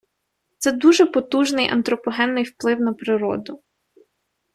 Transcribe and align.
Це 0.57 0.71
дуже 0.71 1.05
потужний 1.05 1.69
антропогенний 1.69 2.43
вплив 2.43 2.81
на 2.81 2.93
природу. 2.93 3.63